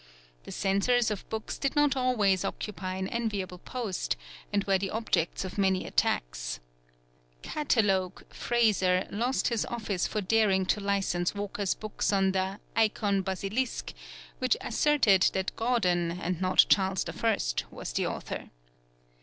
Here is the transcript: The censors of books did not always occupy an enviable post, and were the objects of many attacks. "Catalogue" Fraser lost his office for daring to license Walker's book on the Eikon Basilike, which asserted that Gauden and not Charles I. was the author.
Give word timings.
The 0.45 0.51
censors 0.51 1.11
of 1.11 1.29
books 1.29 1.59
did 1.59 1.75
not 1.75 1.95
always 1.95 2.43
occupy 2.43 2.95
an 2.95 3.07
enviable 3.09 3.59
post, 3.59 4.15
and 4.51 4.63
were 4.63 4.79
the 4.79 4.89
objects 4.89 5.45
of 5.45 5.59
many 5.59 5.85
attacks. 5.85 6.59
"Catalogue" 7.43 8.23
Fraser 8.33 9.07
lost 9.11 9.49
his 9.49 9.63
office 9.67 10.07
for 10.07 10.19
daring 10.19 10.65
to 10.65 10.79
license 10.79 11.35
Walker's 11.35 11.75
book 11.75 12.03
on 12.11 12.31
the 12.31 12.59
Eikon 12.75 13.21
Basilike, 13.23 13.93
which 14.39 14.57
asserted 14.59 15.29
that 15.33 15.55
Gauden 15.55 16.09
and 16.19 16.41
not 16.41 16.65
Charles 16.67 17.05
I. 17.07 17.35
was 17.69 17.93
the 17.93 18.07
author. 18.07 18.49